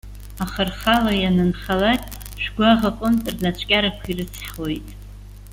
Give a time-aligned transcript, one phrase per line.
[0.43, 2.01] Аха рхала ианынхалак,
[2.41, 4.87] шәгәаӷ аҟынтә рнаҵәкьарақәа ирыцҳауеит.